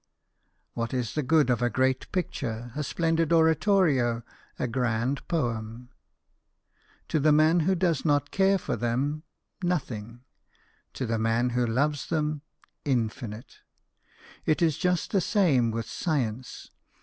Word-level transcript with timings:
What 0.73 0.95
is 0.95 1.13
the 1.13 1.21
good 1.21 1.51
of 1.51 1.61
a 1.61 1.69
great 1.69 2.11
picture, 2.11 2.71
a 2.75 2.81
splendid 2.83 3.31
oratorio, 3.31 4.23
a 4.57 4.67
grand 4.67 5.27
poem? 5.27 5.89
To 7.09 7.19
the 7.19 7.31
man 7.31 7.59
who 7.59 7.75
does 7.75 8.03
not 8.03 8.31
care 8.31 8.57
for 8.57 8.75
them, 8.75 9.21
nothing; 9.61 10.21
to 10.93 11.05
the 11.05 11.19
man 11.19 11.51
who 11.51 11.67
loves 11.67 12.07
them, 12.07 12.41
infinite. 12.83 13.59
It 14.43 14.63
is 14.63 14.79
just 14.79 15.11
the 15.11 15.21
same 15.21 15.69
with 15.69 15.87
science. 15.87 16.71